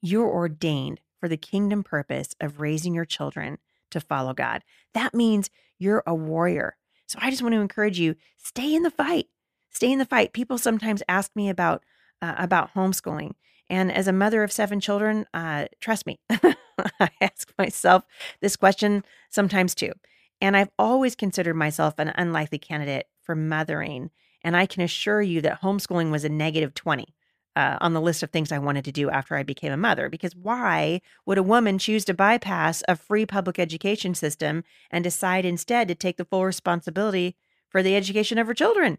You're 0.00 0.28
ordained 0.28 1.00
for 1.20 1.28
the 1.28 1.36
kingdom 1.36 1.84
purpose 1.84 2.34
of 2.40 2.60
raising 2.60 2.94
your 2.94 3.04
children 3.04 3.58
to 3.90 4.00
follow 4.00 4.34
God. 4.34 4.64
That 4.94 5.14
means 5.14 5.50
you're 5.78 6.02
a 6.06 6.14
warrior. 6.14 6.76
So 7.06 7.18
I 7.22 7.30
just 7.30 7.42
want 7.42 7.54
to 7.54 7.60
encourage 7.60 7.98
you 7.98 8.16
stay 8.38 8.74
in 8.74 8.82
the 8.82 8.90
fight. 8.90 9.28
Stay 9.70 9.92
in 9.92 9.98
the 9.98 10.04
fight. 10.04 10.32
People 10.32 10.58
sometimes 10.58 11.02
ask 11.08 11.30
me 11.34 11.48
about 11.48 11.84
uh, 12.20 12.34
about 12.38 12.74
homeschooling. 12.74 13.32
And 13.68 13.90
as 13.90 14.06
a 14.06 14.12
mother 14.12 14.42
of 14.42 14.52
seven 14.52 14.80
children, 14.80 15.26
uh, 15.32 15.66
trust 15.80 16.06
me, 16.06 16.20
I 16.30 17.10
ask 17.20 17.52
myself 17.58 18.04
this 18.40 18.56
question 18.56 19.04
sometimes 19.30 19.74
too. 19.74 19.92
And 20.40 20.56
I've 20.56 20.70
always 20.78 21.14
considered 21.14 21.54
myself 21.54 21.94
an 21.98 22.12
unlikely 22.14 22.58
candidate 22.58 23.06
for 23.22 23.34
mothering 23.34 24.10
and 24.44 24.56
I 24.56 24.66
can 24.66 24.82
assure 24.82 25.22
you 25.22 25.40
that 25.42 25.62
homeschooling 25.62 26.10
was 26.10 26.24
a 26.24 26.28
negative 26.28 26.74
20 26.74 27.14
uh, 27.54 27.78
on 27.80 27.92
the 27.92 28.00
list 28.00 28.22
of 28.22 28.30
things 28.30 28.50
I 28.50 28.58
wanted 28.58 28.84
to 28.86 28.92
do 28.92 29.10
after 29.10 29.36
I 29.36 29.42
became 29.42 29.72
a 29.72 29.76
mother. 29.76 30.08
Because 30.08 30.34
why 30.34 31.00
would 31.26 31.38
a 31.38 31.42
woman 31.42 31.78
choose 31.78 32.04
to 32.06 32.14
bypass 32.14 32.82
a 32.88 32.96
free 32.96 33.26
public 33.26 33.58
education 33.58 34.14
system 34.14 34.64
and 34.90 35.04
decide 35.04 35.44
instead 35.44 35.88
to 35.88 35.94
take 35.94 36.16
the 36.16 36.24
full 36.24 36.44
responsibility 36.44 37.36
for 37.68 37.82
the 37.82 37.96
education 37.96 38.38
of 38.38 38.46
her 38.46 38.54
children? 38.54 38.98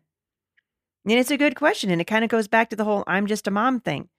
And 1.05 1.19
it's 1.19 1.31
a 1.31 1.37
good 1.37 1.55
question. 1.55 1.89
And 1.89 1.99
it 1.99 2.05
kind 2.05 2.23
of 2.23 2.29
goes 2.29 2.47
back 2.47 2.69
to 2.69 2.75
the 2.75 2.85
whole 2.85 3.03
I'm 3.07 3.27
just 3.27 3.47
a 3.47 3.51
mom 3.51 3.79
thing. 3.79 4.09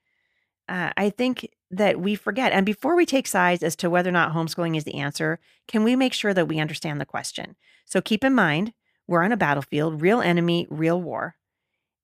Uh, 0.67 0.91
I 0.97 1.09
think 1.09 1.49
that 1.71 1.99
we 1.99 2.15
forget. 2.15 2.51
And 2.51 2.65
before 2.65 2.95
we 2.95 3.05
take 3.05 3.27
sides 3.27 3.63
as 3.63 3.75
to 3.77 3.89
whether 3.89 4.09
or 4.09 4.13
not 4.13 4.33
homeschooling 4.33 4.77
is 4.77 4.83
the 4.83 4.95
answer, 4.95 5.39
can 5.67 5.83
we 5.83 5.95
make 5.95 6.13
sure 6.13 6.33
that 6.33 6.47
we 6.47 6.59
understand 6.59 6.99
the 6.99 7.05
question? 7.05 7.55
So 7.85 8.01
keep 8.01 8.23
in 8.23 8.33
mind 8.33 8.73
we're 9.07 9.23
on 9.23 9.31
a 9.31 9.37
battlefield, 9.37 10.01
real 10.01 10.21
enemy, 10.21 10.67
real 10.69 11.01
war, 11.01 11.35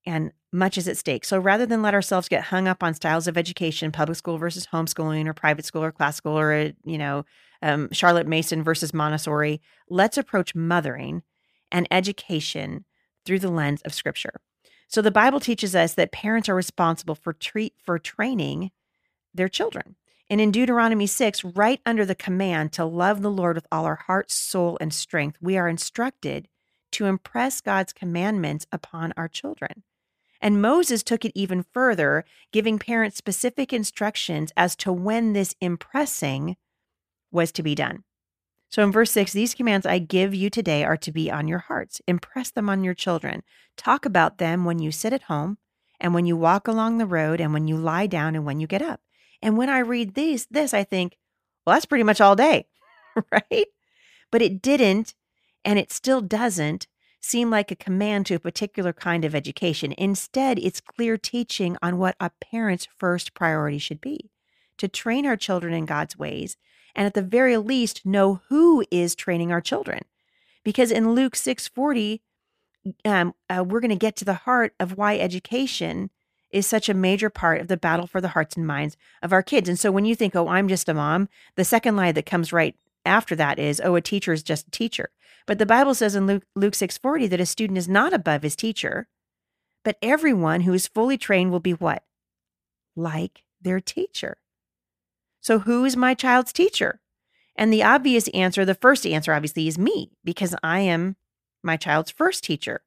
and 0.06 0.32
much 0.52 0.78
is 0.78 0.88
at 0.88 0.98
stake. 0.98 1.24
So 1.26 1.40
rather 1.40 1.66
than 1.66 1.82
let 1.82 1.94
ourselves 1.94 2.28
get 2.28 2.46
hung 2.46 2.68
up 2.68 2.84
on 2.84 2.94
styles 2.94 3.28
of 3.28 3.38
education, 3.38 3.92
public 3.92 4.18
school 4.18 4.38
versus 4.38 4.68
homeschooling, 4.68 5.28
or 5.28 5.34
private 5.34 5.66
school 5.66 5.84
or 5.84 5.92
classical, 5.92 6.38
or 6.38 6.74
you 6.84 6.98
know, 6.98 7.26
um, 7.62 7.90
Charlotte 7.92 8.28
Mason 8.28 8.64
versus 8.64 8.94
Montessori, 8.94 9.62
let's 9.90 10.18
approach 10.18 10.56
mothering 10.56 11.24
and 11.72 11.88
education 11.92 12.86
through 13.26 13.40
the 13.40 13.52
lens 13.52 13.82
of 13.84 13.94
Scripture. 13.94 14.42
So 14.88 15.02
the 15.02 15.12
Bible 15.12 15.40
teaches 15.40 15.74
us 15.76 15.94
that 15.94 16.12
parents 16.12 16.50
are 16.50 16.56
responsible 16.56 17.16
for 17.16 17.32
treat 17.32 17.74
for 17.82 17.98
training 17.98 18.72
their 19.34 19.48
children. 19.48 19.96
And 20.30 20.42
in 20.42 20.52
Deuteronomy 20.52 21.08
6, 21.08 21.44
right 21.44 21.80
under 21.86 22.06
the 22.06 22.16
command 22.16 22.74
to 22.74 22.86
love 22.86 23.22
the 23.22 23.32
Lord 23.32 23.56
with 23.56 23.68
all 23.72 23.86
our 23.86 24.02
heart, 24.08 24.32
soul, 24.32 24.78
and 24.82 24.94
strength, 24.94 25.38
we 25.42 25.58
are 25.58 25.70
instructed 25.70 26.48
to 26.92 27.06
impress 27.06 27.62
God's 27.62 27.94
commandments 27.94 28.68
upon 28.72 29.14
our 29.18 29.28
children. 29.28 29.84
And 30.42 30.62
Moses 30.62 31.04
took 31.04 31.24
it 31.24 31.32
even 31.36 31.64
further, 31.72 32.26
giving 32.52 32.80
parents 32.80 33.18
specific 33.18 33.72
instructions 33.72 34.52
as 34.58 34.76
to 34.78 34.92
when 34.92 35.34
this 35.34 35.56
impressing 35.62 36.58
was 37.32 37.52
to 37.54 37.64
be 37.64 37.76
done. 37.76 38.04
So 38.70 38.84
in 38.84 38.92
verse 38.92 39.12
6, 39.12 39.34
these 39.34 39.54
commands 39.54 39.86
I 39.86 40.00
give 40.00 40.34
you 40.34 40.50
today 40.50 40.84
are 40.84 40.98
to 40.98 41.12
be 41.12 41.30
on 41.30 41.48
your 41.48 41.60
hearts. 41.60 42.02
Impress 42.08 42.50
them 42.50 42.70
on 42.70 42.84
your 42.84 42.94
children. 42.94 43.44
Talk 43.76 44.06
about 44.06 44.38
them 44.38 44.66
when 44.66 44.80
you 44.80 44.92
sit 44.92 45.14
at 45.14 45.24
home 45.24 45.58
and 46.00 46.14
when 46.14 46.26
you 46.26 46.38
walk 46.38 46.68
along 46.68 46.98
the 46.98 47.06
road 47.06 47.42
and 47.42 47.54
when 47.54 47.68
you 47.68 47.78
lie 47.78 48.08
down 48.08 48.34
and 48.34 48.46
when 48.46 48.60
you 48.60 48.68
get 48.68 48.82
up. 48.82 49.02
And 49.42 49.58
when 49.58 49.70
I 49.70 49.80
read 49.80 50.14
these 50.14 50.48
this 50.50 50.74
I 50.74 50.84
think, 50.84 51.18
well 51.66 51.76
that's 51.76 51.86
pretty 51.86 52.04
much 52.04 52.22
all 52.22 52.36
day, 52.36 52.68
right? 53.32 53.68
But 54.32 54.42
it 54.42 54.62
didn't 54.62 55.16
and 55.64 55.78
it 55.80 55.92
still 55.92 56.22
doesn't 56.22 56.88
seem 57.20 57.50
like 57.50 57.72
a 57.72 57.76
command 57.76 58.26
to 58.26 58.36
a 58.36 58.40
particular 58.40 58.92
kind 58.92 59.24
of 59.24 59.36
education. 59.36 59.94
Instead, 59.98 60.58
it's 60.58 60.82
clear 60.82 61.18
teaching 61.18 61.78
on 61.82 61.98
what 61.98 62.16
a 62.20 62.32
parent's 62.42 62.88
first 62.98 63.34
priority 63.34 63.78
should 63.78 64.02
be 64.02 64.32
to 64.78 64.88
train 64.88 65.26
our 65.26 65.38
children 65.38 65.74
in 65.74 65.86
God's 65.86 66.18
ways, 66.18 66.58
and 66.96 67.06
at 67.06 67.14
the 67.14 67.22
very 67.22 67.58
least, 67.58 68.06
know 68.06 68.42
who 68.50 68.84
is 68.90 69.14
training 69.14 69.52
our 69.52 69.62
children. 69.62 70.02
Because 70.64 70.92
in 70.92 71.14
Luke 71.14 71.36
6:40, 71.36 72.22
um, 73.06 73.36
uh, 73.50 73.64
we're 73.64 73.80
going 73.80 73.90
to 73.90 73.96
get 73.96 74.16
to 74.18 74.26
the 74.26 74.34
heart 74.34 74.74
of 74.80 74.98
why 74.98 75.18
education 75.18 76.10
is 76.50 76.68
such 76.68 76.90
a 76.90 76.94
major 76.94 77.30
part 77.30 77.62
of 77.62 77.68
the 77.68 77.78
battle 77.78 78.08
for 78.08 78.20
the 78.20 78.30
hearts 78.30 78.58
and 78.58 78.68
minds 78.68 78.98
of 79.22 79.32
our 79.32 79.44
kids. 79.44 79.70
And 79.70 79.80
so 79.80 79.92
when 79.92 80.06
you 80.06 80.16
think, 80.16 80.36
oh, 80.36 80.48
I'm 80.48 80.68
just 80.68 80.90
a 80.90 80.94
mom, 80.94 81.30
the 81.56 81.64
second 81.64 81.96
lie 81.96 82.12
that 82.12 82.26
comes 82.26 82.52
right 82.52 82.76
after 83.06 83.36
that 83.36 83.58
is, 83.58 83.82
oh, 83.84 83.96
a 83.96 84.02
teacher 84.02 84.34
is 84.34 84.44
just 84.44 84.68
a 84.68 84.72
teacher. 84.72 85.10
But 85.46 85.60
the 85.60 85.66
Bible 85.66 85.94
says 85.94 86.16
in 86.16 86.28
Luke, 86.28 86.44
Luke 86.56 86.74
6:40 86.74 87.28
that 87.30 87.40
a 87.40 87.46
student 87.46 87.78
is 87.78 87.90
not 87.90 88.14
above 88.14 88.44
his 88.44 88.56
teacher, 88.56 89.08
but 89.84 89.98
everyone 90.02 90.62
who 90.62 90.74
is 90.74 90.88
fully 90.88 91.18
trained 91.18 91.52
will 91.52 91.60
be 91.60 91.74
what? 91.74 92.04
Like 92.96 93.44
their 93.62 93.80
teacher. 93.80 94.38
So 95.40 95.60
who 95.60 95.86
is 95.86 95.96
my 95.98 96.14
child's 96.14 96.54
teacher? 96.54 97.00
And 97.56 97.74
the 97.74 97.84
obvious 97.84 98.28
answer, 98.30 98.64
the 98.64 98.76
first 98.76 99.06
answer 99.06 99.34
obviously 99.34 99.68
is 99.68 99.78
me 99.78 100.12
because 100.24 100.56
I 100.64 100.80
am 100.80 101.16
my 101.64 101.78
child's 101.78 102.12
first 102.12 102.44
teacher. 102.44 102.82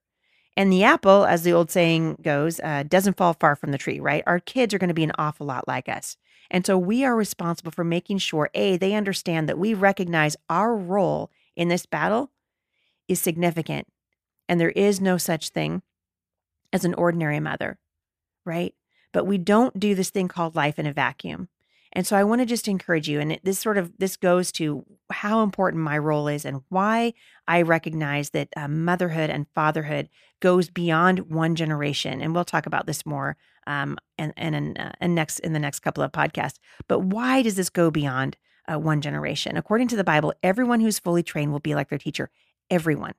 And 0.56 0.72
the 0.72 0.84
apple, 0.84 1.24
as 1.24 1.42
the 1.42 1.52
old 1.52 1.70
saying 1.70 2.18
goes, 2.22 2.60
uh, 2.60 2.84
doesn't 2.86 3.16
fall 3.16 3.34
far 3.34 3.56
from 3.56 3.72
the 3.72 3.78
tree, 3.78 3.98
right? 3.98 4.22
Our 4.26 4.38
kids 4.38 4.72
are 4.72 4.78
going 4.78 4.88
to 4.88 4.94
be 4.94 5.04
an 5.04 5.12
awful 5.18 5.46
lot 5.46 5.66
like 5.66 5.88
us. 5.88 6.16
And 6.50 6.64
so 6.64 6.78
we 6.78 7.04
are 7.04 7.16
responsible 7.16 7.72
for 7.72 7.84
making 7.84 8.18
sure, 8.18 8.50
A, 8.54 8.76
they 8.76 8.94
understand 8.94 9.48
that 9.48 9.58
we 9.58 9.74
recognize 9.74 10.36
our 10.48 10.76
role 10.76 11.30
in 11.56 11.68
this 11.68 11.86
battle 11.86 12.30
is 13.08 13.20
significant. 13.20 13.86
And 14.48 14.60
there 14.60 14.70
is 14.70 15.00
no 15.00 15.16
such 15.16 15.50
thing 15.50 15.82
as 16.72 16.84
an 16.84 16.94
ordinary 16.94 17.40
mother, 17.40 17.78
right? 18.44 18.74
But 19.12 19.26
we 19.26 19.38
don't 19.38 19.78
do 19.78 19.94
this 19.94 20.10
thing 20.10 20.28
called 20.28 20.56
life 20.56 20.78
in 20.78 20.86
a 20.86 20.92
vacuum. 20.92 21.48
And 21.94 22.06
so 22.06 22.16
I 22.16 22.24
want 22.24 22.40
to 22.40 22.46
just 22.46 22.66
encourage 22.66 23.08
you, 23.08 23.20
and 23.20 23.38
this 23.44 23.60
sort 23.60 23.78
of 23.78 23.92
this 23.98 24.16
goes 24.16 24.50
to 24.52 24.84
how 25.10 25.42
important 25.42 25.82
my 25.82 25.96
role 25.96 26.26
is 26.26 26.44
and 26.44 26.62
why 26.68 27.14
I 27.46 27.62
recognize 27.62 28.30
that 28.30 28.48
uh, 28.56 28.66
motherhood 28.66 29.30
and 29.30 29.46
fatherhood 29.54 30.08
goes 30.40 30.68
beyond 30.68 31.30
one 31.30 31.54
generation. 31.54 32.20
And 32.20 32.34
we'll 32.34 32.44
talk 32.44 32.66
about 32.66 32.86
this 32.86 33.06
more 33.06 33.36
um, 33.68 33.96
and 34.18 34.32
and 34.36 34.56
in, 34.56 34.76
uh, 34.76 34.92
and 35.00 35.14
next 35.14 35.38
in 35.38 35.52
the 35.52 35.60
next 35.60 35.80
couple 35.80 36.02
of 36.02 36.10
podcasts. 36.10 36.58
But 36.88 37.00
why 37.00 37.42
does 37.42 37.54
this 37.54 37.70
go 37.70 37.92
beyond 37.92 38.36
uh, 38.66 38.78
one 38.80 39.00
generation? 39.00 39.56
According 39.56 39.86
to 39.88 39.96
the 39.96 40.02
Bible, 40.02 40.34
everyone 40.42 40.80
who's 40.80 40.98
fully 40.98 41.22
trained 41.22 41.52
will 41.52 41.60
be 41.60 41.76
like 41.76 41.90
their 41.90 41.98
teacher. 41.98 42.28
Everyone. 42.70 43.14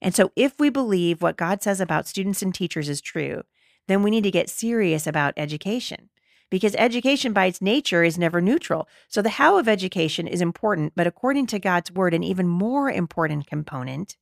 And 0.00 0.14
so, 0.14 0.32
if 0.34 0.58
we 0.58 0.68
believe 0.68 1.22
what 1.22 1.36
God 1.36 1.62
says 1.62 1.80
about 1.80 2.08
students 2.08 2.42
and 2.42 2.54
teachers 2.54 2.88
is 2.88 3.00
true, 3.00 3.42
then 3.88 4.02
we 4.02 4.10
need 4.10 4.24
to 4.24 4.30
get 4.30 4.50
serious 4.50 5.06
about 5.06 5.34
education 5.36 6.08
because 6.52 6.74
education 6.76 7.32
by 7.32 7.46
its 7.46 7.62
nature 7.62 8.04
is 8.04 8.18
never 8.18 8.40
neutral. 8.40 8.86
So 9.08 9.22
the 9.22 9.30
how 9.30 9.56
of 9.58 9.68
education 9.68 10.26
is 10.26 10.42
important, 10.42 10.92
but 10.94 11.06
according 11.06 11.46
to 11.46 11.58
God's 11.58 11.90
word, 11.90 12.12
an 12.12 12.22
even 12.22 12.46
more 12.46 12.90
important 12.90 13.46
component 13.46 14.18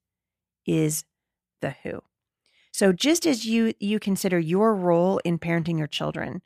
is 0.65 1.05
the 1.61 1.75
who. 1.83 2.03
So 2.73 2.93
just 2.93 3.27
as 3.27 3.47
you 3.47 3.75
you 3.81 3.99
consider 3.99 4.39
your 4.39 4.77
role 4.77 5.21
in 5.25 5.41
parenting 5.41 5.77
your 5.77 5.89
children 5.89 6.43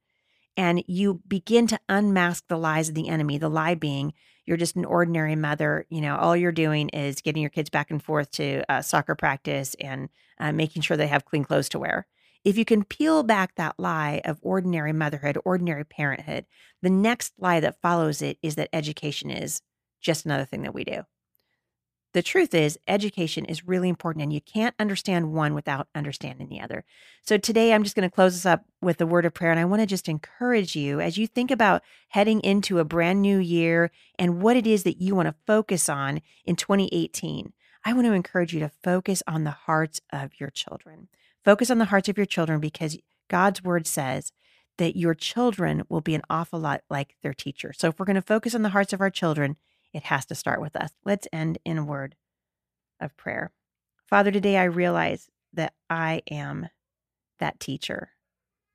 and 0.56 0.82
you 0.86 1.20
begin 1.26 1.66
to 1.68 1.80
unmask 1.88 2.46
the 2.48 2.56
lies 2.56 2.88
of 2.88 2.94
the 2.94 3.08
enemy, 3.08 3.38
the 3.38 3.48
lie 3.48 3.74
being 3.74 4.12
you're 4.46 4.56
just 4.56 4.76
an 4.76 4.84
ordinary 4.84 5.36
mother, 5.36 5.86
you 5.88 6.00
know, 6.00 6.16
all 6.16 6.36
you're 6.36 6.52
doing 6.52 6.88
is 6.90 7.20
getting 7.20 7.40
your 7.40 7.50
kids 7.50 7.70
back 7.70 7.90
and 7.90 8.02
forth 8.02 8.30
to 8.32 8.62
uh, 8.70 8.82
soccer 8.82 9.14
practice 9.14 9.74
and 9.80 10.08
uh, 10.38 10.52
making 10.52 10.82
sure 10.82 10.96
they 10.96 11.06
have 11.06 11.24
clean 11.24 11.44
clothes 11.44 11.68
to 11.70 11.78
wear. 11.78 12.06
If 12.44 12.58
you 12.58 12.66
can 12.66 12.84
peel 12.84 13.22
back 13.22 13.54
that 13.54 13.76
lie 13.78 14.20
of 14.24 14.38
ordinary 14.42 14.92
motherhood, 14.92 15.38
ordinary 15.44 15.84
parenthood, 15.84 16.44
the 16.82 16.90
next 16.90 17.32
lie 17.38 17.60
that 17.60 17.80
follows 17.80 18.20
it 18.20 18.38
is 18.42 18.56
that 18.56 18.68
education 18.72 19.30
is 19.30 19.62
just 20.02 20.26
another 20.26 20.44
thing 20.44 20.62
that 20.62 20.74
we 20.74 20.84
do. 20.84 21.04
The 22.14 22.22
truth 22.22 22.54
is, 22.54 22.78
education 22.86 23.44
is 23.44 23.66
really 23.66 23.88
important, 23.88 24.22
and 24.22 24.32
you 24.32 24.40
can't 24.40 24.76
understand 24.78 25.32
one 25.32 25.52
without 25.52 25.88
understanding 25.96 26.48
the 26.48 26.60
other. 26.60 26.84
So, 27.22 27.36
today 27.38 27.74
I'm 27.74 27.82
just 27.82 27.96
going 27.96 28.08
to 28.08 28.14
close 28.14 28.34
this 28.34 28.46
up 28.46 28.64
with 28.80 29.00
a 29.00 29.06
word 29.06 29.26
of 29.26 29.34
prayer. 29.34 29.50
And 29.50 29.58
I 29.58 29.64
want 29.64 29.80
to 29.82 29.86
just 29.86 30.08
encourage 30.08 30.76
you 30.76 31.00
as 31.00 31.18
you 31.18 31.26
think 31.26 31.50
about 31.50 31.82
heading 32.10 32.40
into 32.42 32.78
a 32.78 32.84
brand 32.84 33.20
new 33.20 33.38
year 33.38 33.90
and 34.16 34.40
what 34.40 34.56
it 34.56 34.64
is 34.64 34.84
that 34.84 35.00
you 35.00 35.16
want 35.16 35.26
to 35.26 35.34
focus 35.44 35.88
on 35.88 36.22
in 36.44 36.54
2018. 36.54 37.52
I 37.84 37.92
want 37.92 38.06
to 38.06 38.12
encourage 38.12 38.54
you 38.54 38.60
to 38.60 38.70
focus 38.84 39.20
on 39.26 39.42
the 39.42 39.50
hearts 39.50 40.00
of 40.12 40.38
your 40.38 40.50
children. 40.50 41.08
Focus 41.44 41.68
on 41.68 41.78
the 41.78 41.86
hearts 41.86 42.08
of 42.08 42.16
your 42.16 42.26
children 42.26 42.60
because 42.60 42.96
God's 43.28 43.64
word 43.64 43.88
says 43.88 44.30
that 44.78 44.96
your 44.96 45.14
children 45.14 45.82
will 45.88 46.00
be 46.00 46.14
an 46.14 46.22
awful 46.30 46.60
lot 46.60 46.82
like 46.88 47.16
their 47.24 47.34
teacher. 47.34 47.72
So 47.72 47.88
if 47.88 47.98
we're 47.98 48.06
going 48.06 48.14
to 48.14 48.22
focus 48.22 48.54
on 48.54 48.62
the 48.62 48.68
hearts 48.68 48.92
of 48.92 49.00
our 49.00 49.10
children, 49.10 49.56
it 49.94 50.04
has 50.04 50.26
to 50.26 50.34
start 50.34 50.60
with 50.60 50.76
us. 50.76 50.90
Let's 51.04 51.28
end 51.32 51.58
in 51.64 51.78
a 51.78 51.84
word 51.84 52.16
of 53.00 53.16
prayer. 53.16 53.52
Father, 54.06 54.30
today 54.30 54.58
I 54.58 54.64
realize 54.64 55.30
that 55.52 55.72
I 55.88 56.22
am 56.30 56.68
that 57.38 57.60
teacher 57.60 58.10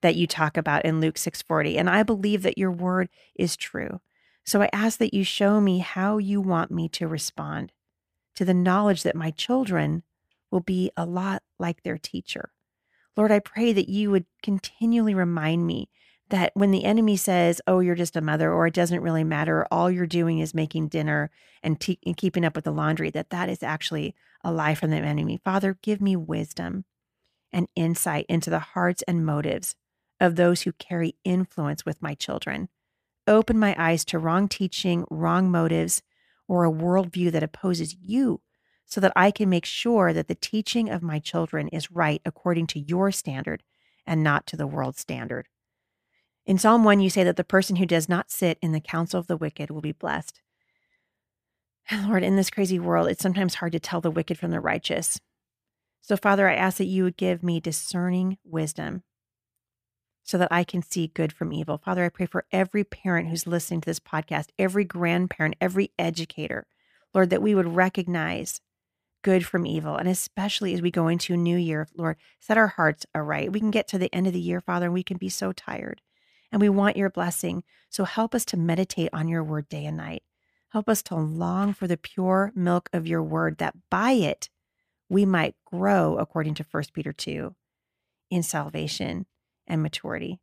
that 0.02 0.16
you 0.16 0.26
talk 0.26 0.58
about 0.58 0.86
in 0.86 1.02
Luke 1.02 1.18
6:40 1.18 1.78
and 1.78 1.90
I 1.90 2.04
believe 2.04 2.42
that 2.44 2.58
your 2.58 2.72
word 2.72 3.10
is 3.36 3.58
true. 3.58 4.02
So 4.46 4.62
I 4.62 4.70
ask 4.72 4.98
that 5.00 5.14
you 5.14 5.24
show 5.24 5.60
me 5.62 5.80
how 5.80 6.18
you 6.18 6.42
want 6.42 6.72
me 6.72 6.88
to 6.90 7.08
respond 7.08 7.74
to 8.36 8.46
the 8.46 8.54
knowledge 8.54 9.04
that 9.04 9.16
my 9.16 9.32
children 9.32 10.04
will 10.50 10.62
be 10.62 10.92
a 10.96 11.06
lot 11.06 11.44
like 11.60 11.84
their 11.84 11.98
teacher. 11.98 12.52
Lord, 13.18 13.32
I 13.32 13.40
pray 13.40 13.74
that 13.74 13.90
you 13.90 14.12
would 14.12 14.26
continually 14.42 15.14
remind 15.14 15.68
me 15.68 15.90
that 16.30 16.52
when 16.54 16.72
the 16.72 16.86
enemy 16.86 17.18
says, 17.18 17.62
Oh, 17.68 17.80
you're 17.80 17.96
just 17.96 18.16
a 18.16 18.22
mother, 18.22 18.52
or 18.52 18.68
it 18.68 18.74
doesn't 18.74 19.02
really 19.02 19.24
matter, 19.24 19.66
all 19.72 19.90
you're 19.90 20.08
doing 20.08 20.40
is 20.40 20.54
making 20.54 20.88
dinner 20.88 21.32
and, 21.64 21.80
te- 21.80 22.00
and 22.06 22.18
keeping 22.18 22.46
up 22.46 22.56
with 22.56 22.66
the 22.66 22.72
laundry, 22.72 23.10
that 23.12 23.30
that 23.30 23.50
is 23.50 23.64
actually 23.64 24.16
a 24.44 24.52
lie 24.52 24.76
from 24.76 24.92
the 24.92 24.98
enemy. 24.98 25.40
Father, 25.44 25.78
give 25.82 26.02
me 26.02 26.16
wisdom 26.16 26.86
and 27.52 27.68
insight 27.76 28.26
into 28.30 28.50
the 28.50 28.60
hearts 28.60 29.04
and 29.08 29.26
motives 29.26 29.76
of 30.20 30.36
those 30.36 30.62
who 30.62 30.72
carry 30.74 31.16
influence 31.24 31.86
with 31.86 32.02
my 32.02 32.14
children. 32.14 32.70
Open 33.28 33.58
my 33.58 33.76
eyes 33.78 34.06
to 34.06 34.20
wrong 34.20 34.48
teaching, 34.48 35.06
wrong 35.10 35.50
motives, 35.52 36.02
or 36.48 36.66
a 36.66 36.72
worldview 36.72 37.32
that 37.32 37.44
opposes 37.44 37.96
you 37.96 38.42
so 38.86 39.00
that 39.00 39.14
I 39.16 39.30
can 39.30 39.50
make 39.50 39.66
sure 39.66 40.14
that 40.14 40.28
the 40.28 40.36
teaching 40.36 40.90
of 40.90 41.04
my 41.04 41.20
children 41.20 41.68
is 41.68 41.92
right 41.92 42.22
according 42.26 42.68
to 42.68 42.80
your 42.80 43.12
standard 43.12 43.64
and 44.06 44.24
not 44.24 44.48
to 44.48 44.58
the 44.58 44.66
world's 44.66 45.00
standard. 45.00 45.48
In 46.50 46.58
Psalm 46.58 46.84
1, 46.84 47.00
you 47.00 47.12
say 47.12 47.24
that 47.24 47.36
the 47.36 47.44
person 47.44 47.76
who 47.76 47.86
does 47.86 48.10
not 48.10 48.32
sit 48.32 48.58
in 48.60 48.72
the 48.72 48.82
counsel 48.82 49.20
of 49.20 49.28
the 49.28 49.38
wicked 49.38 49.70
will 49.70 49.82
be 49.82 49.92
blessed. 49.92 50.42
Lord, 52.08 52.24
in 52.24 52.38
this 52.38 52.50
crazy 52.50 52.80
world, 52.80 53.08
it's 53.08 53.22
sometimes 53.22 53.54
hard 53.54 53.72
to 53.74 53.80
tell 53.80 54.02
the 54.02 54.10
wicked 54.10 54.40
from 54.40 54.50
the 54.50 54.60
righteous. 54.60 55.22
So, 56.02 56.18
Father, 56.18 56.50
I 56.50 56.56
ask 56.56 56.80
that 56.80 56.86
you 56.86 57.04
would 57.04 57.18
give 57.18 57.44
me 57.44 57.60
discerning 57.60 58.40
wisdom 58.44 59.04
so 60.24 60.40
that 60.40 60.48
I 60.50 60.64
can 60.64 60.82
see 60.82 61.12
good 61.14 61.32
from 61.32 61.54
evil. 61.54 61.78
Father, 61.78 62.04
I 62.04 62.10
pray 62.10 62.26
for 62.26 62.46
every 62.52 62.84
parent 62.84 63.30
who's 63.30 63.46
listening 63.46 63.82
to 63.82 63.86
this 63.86 64.00
podcast, 64.00 64.48
every 64.58 64.86
grandparent, 64.86 65.54
every 65.62 65.92
educator, 66.00 66.66
Lord, 67.14 67.30
that 67.30 67.44
we 67.44 67.54
would 67.54 67.76
recognize 67.76 68.60
good 69.22 69.46
from 69.46 69.68
evil. 69.68 69.98
And 69.98 70.10
especially 70.10 70.74
as 70.74 70.82
we 70.82 70.90
go 70.90 71.10
into 71.10 71.36
a 71.36 71.38
new 71.38 71.58
year, 71.58 71.88
Lord, 71.96 72.18
set 72.40 72.58
our 72.58 72.70
hearts 72.70 73.06
aright. 73.14 73.54
We 73.54 73.60
can 73.60 73.70
get 73.70 73.88
to 73.90 74.00
the 74.00 74.12
end 74.12 74.26
of 74.26 74.34
the 74.34 74.40
year, 74.40 74.62
Father, 74.62 74.86
and 74.86 74.96
we 74.96 75.04
can 75.04 75.18
be 75.18 75.30
so 75.30 75.52
tired. 75.52 76.02
And 76.52 76.62
we 76.62 76.70
want 76.70 76.98
your 76.98 77.10
blessing. 77.10 77.64
So 77.90 78.06
help 78.06 78.34
us 78.34 78.46
to 78.46 78.58
meditate 78.58 79.10
on 79.14 79.28
your 79.28 79.44
word 79.44 79.70
day 79.70 79.86
and 79.86 79.98
night. 79.98 80.24
Help 80.70 80.88
us 80.88 81.02
to 81.04 81.16
long 81.16 81.74
for 81.74 81.88
the 81.88 81.98
pure 81.98 82.52
milk 82.56 82.90
of 82.94 83.08
your 83.08 83.24
word, 83.24 83.58
that 83.58 83.76
by 83.90 84.12
it 84.12 84.50
we 85.10 85.26
might 85.26 85.56
grow, 85.66 86.18
according 86.18 86.54
to 86.56 86.66
1 86.70 86.84
Peter 86.94 87.12
2, 87.12 87.56
in 88.30 88.44
salvation 88.44 89.26
and 89.66 89.82
maturity. 89.82 90.40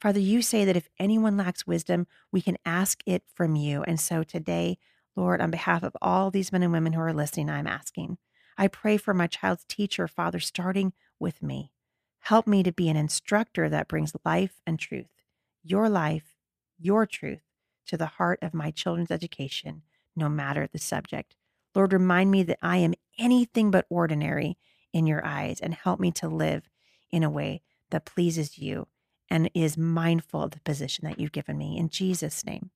Father, 0.00 0.20
you 0.20 0.42
say 0.42 0.64
that 0.64 0.76
if 0.76 0.88
anyone 0.98 1.36
lacks 1.36 1.66
wisdom, 1.66 2.06
we 2.30 2.42
can 2.42 2.58
ask 2.66 3.02
it 3.06 3.22
from 3.32 3.56
you. 3.56 3.82
And 3.84 4.00
so 4.00 4.22
today, 4.22 4.78
Lord, 5.14 5.40
on 5.40 5.50
behalf 5.50 5.82
of 5.82 5.96
all 6.02 6.30
these 6.30 6.52
men 6.52 6.62
and 6.62 6.72
women 6.72 6.92
who 6.92 7.00
are 7.00 7.12
listening, 7.12 7.48
I'm 7.48 7.66
asking. 7.66 8.18
I 8.58 8.68
pray 8.68 8.96
for 8.96 9.14
my 9.14 9.26
child's 9.26 9.64
teacher, 9.64 10.08
Father, 10.08 10.40
starting 10.40 10.92
with 11.18 11.42
me. 11.42 11.72
Help 12.20 12.46
me 12.46 12.62
to 12.62 12.72
be 12.72 12.88
an 12.88 12.96
instructor 12.96 13.68
that 13.68 13.88
brings 13.88 14.12
life 14.24 14.60
and 14.66 14.78
truth, 14.78 15.21
your 15.62 15.88
life, 15.88 16.36
your 16.78 17.06
truth, 17.06 17.42
to 17.86 17.96
the 17.96 18.06
heart 18.06 18.38
of 18.42 18.54
my 18.54 18.70
children's 18.70 19.10
education, 19.10 19.82
no 20.14 20.28
matter 20.28 20.66
the 20.66 20.78
subject. 20.78 21.36
Lord, 21.74 21.92
remind 21.92 22.30
me 22.30 22.42
that 22.44 22.58
I 22.62 22.78
am 22.78 22.94
anything 23.18 23.70
but 23.70 23.86
ordinary 23.88 24.58
in 24.92 25.06
your 25.06 25.24
eyes 25.24 25.60
and 25.60 25.74
help 25.74 26.00
me 26.00 26.10
to 26.12 26.28
live 26.28 26.68
in 27.10 27.22
a 27.22 27.30
way 27.30 27.62
that 27.90 28.04
pleases 28.04 28.58
you 28.58 28.88
and 29.30 29.50
is 29.54 29.78
mindful 29.78 30.42
of 30.42 30.50
the 30.50 30.60
position 30.60 31.06
that 31.06 31.18
you've 31.18 31.32
given 31.32 31.56
me. 31.56 31.78
In 31.78 31.88
Jesus' 31.88 32.44
name, 32.44 32.70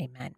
amen. 0.00 0.34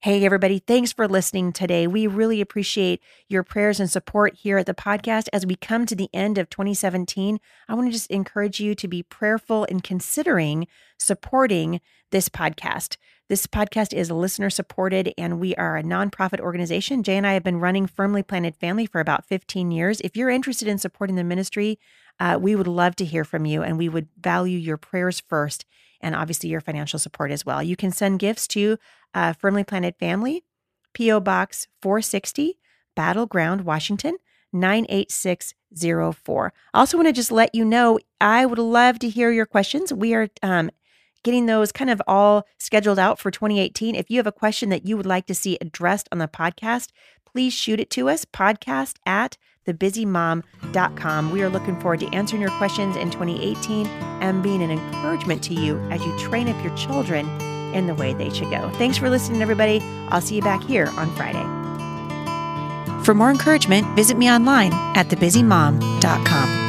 Hey, 0.00 0.24
everybody, 0.24 0.60
thanks 0.60 0.92
for 0.92 1.08
listening 1.08 1.52
today. 1.52 1.88
We 1.88 2.06
really 2.06 2.40
appreciate 2.40 3.02
your 3.28 3.42
prayers 3.42 3.80
and 3.80 3.90
support 3.90 4.36
here 4.36 4.56
at 4.56 4.66
the 4.66 4.72
podcast. 4.72 5.26
As 5.32 5.44
we 5.44 5.56
come 5.56 5.86
to 5.86 5.96
the 5.96 6.08
end 6.14 6.38
of 6.38 6.48
2017, 6.48 7.40
I 7.68 7.74
want 7.74 7.88
to 7.88 7.92
just 7.92 8.08
encourage 8.08 8.60
you 8.60 8.76
to 8.76 8.86
be 8.86 9.02
prayerful 9.02 9.64
in 9.64 9.80
considering 9.80 10.68
supporting 11.00 11.80
this 12.12 12.28
podcast. 12.28 12.96
This 13.28 13.48
podcast 13.48 13.92
is 13.92 14.08
listener 14.12 14.50
supported, 14.50 15.12
and 15.18 15.40
we 15.40 15.56
are 15.56 15.76
a 15.76 15.82
nonprofit 15.82 16.38
organization. 16.38 17.02
Jay 17.02 17.16
and 17.16 17.26
I 17.26 17.32
have 17.32 17.42
been 17.42 17.58
running 17.58 17.88
Firmly 17.88 18.22
Planted 18.22 18.54
Family 18.54 18.86
for 18.86 19.00
about 19.00 19.26
15 19.26 19.72
years. 19.72 20.00
If 20.02 20.16
you're 20.16 20.30
interested 20.30 20.68
in 20.68 20.78
supporting 20.78 21.16
the 21.16 21.24
ministry, 21.24 21.76
uh, 22.20 22.38
we 22.40 22.54
would 22.54 22.68
love 22.68 22.94
to 22.96 23.04
hear 23.04 23.24
from 23.24 23.46
you, 23.46 23.64
and 23.64 23.76
we 23.76 23.88
would 23.88 24.06
value 24.16 24.58
your 24.58 24.76
prayers 24.76 25.18
first 25.18 25.64
and 26.00 26.14
obviously 26.14 26.48
your 26.48 26.60
financial 26.60 26.98
support 26.98 27.30
as 27.30 27.44
well. 27.44 27.62
You 27.62 27.76
can 27.76 27.90
send 27.90 28.20
gifts 28.20 28.46
to 28.48 28.78
uh, 29.14 29.32
Firmly 29.32 29.64
Planted 29.64 29.96
Family, 29.98 30.44
P.O. 30.92 31.20
Box 31.20 31.66
460, 31.82 32.58
Battleground, 32.94 33.62
Washington. 33.62 34.18
98604. 34.52 36.52
I 36.72 36.78
also 36.78 36.96
want 36.96 37.08
to 37.08 37.12
just 37.12 37.30
let 37.30 37.54
you 37.54 37.64
know 37.64 37.98
I 38.20 38.46
would 38.46 38.58
love 38.58 38.98
to 39.00 39.08
hear 39.08 39.30
your 39.30 39.46
questions. 39.46 39.92
We 39.92 40.14
are 40.14 40.28
um, 40.42 40.70
getting 41.22 41.46
those 41.46 41.72
kind 41.72 41.90
of 41.90 42.00
all 42.06 42.46
scheduled 42.58 42.98
out 42.98 43.18
for 43.18 43.30
2018. 43.30 43.94
If 43.94 44.10
you 44.10 44.18
have 44.18 44.26
a 44.26 44.32
question 44.32 44.68
that 44.70 44.86
you 44.86 44.96
would 44.96 45.06
like 45.06 45.26
to 45.26 45.34
see 45.34 45.58
addressed 45.60 46.08
on 46.12 46.18
the 46.18 46.28
podcast, 46.28 46.90
please 47.26 47.52
shoot 47.52 47.80
it 47.80 47.90
to 47.90 48.08
us 48.08 48.24
podcast 48.24 48.96
at 49.04 49.36
thebusymom.com. 49.66 51.30
We 51.30 51.42
are 51.42 51.50
looking 51.50 51.78
forward 51.78 52.00
to 52.00 52.14
answering 52.14 52.40
your 52.40 52.50
questions 52.52 52.96
in 52.96 53.10
2018 53.10 53.86
and 53.86 54.42
being 54.42 54.62
an 54.62 54.70
encouragement 54.70 55.42
to 55.44 55.54
you 55.54 55.78
as 55.90 56.04
you 56.04 56.18
train 56.18 56.48
up 56.48 56.64
your 56.64 56.74
children 56.74 57.26
in 57.74 57.86
the 57.86 57.94
way 57.94 58.12
they 58.14 58.30
should 58.30 58.50
go. 58.50 58.70
Thanks 58.70 58.96
for 58.98 59.10
listening, 59.10 59.42
everybody. 59.42 59.80
I'll 60.08 60.20
see 60.20 60.36
you 60.36 60.42
back 60.42 60.62
here 60.62 60.88
on 60.96 61.14
Friday. 61.16 61.44
For 63.04 63.14
more 63.14 63.30
encouragement, 63.30 63.86
visit 63.96 64.18
me 64.18 64.30
online 64.30 64.72
at 64.94 65.08
thebusymom.com. 65.08 66.67